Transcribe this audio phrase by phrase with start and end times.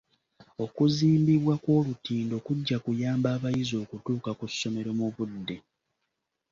[0.63, 5.57] Okuzimbibwa kw'olutindo kujja kuyamba abayizi okutuuka ku ssomero mu budde.